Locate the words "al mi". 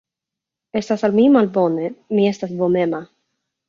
1.09-1.27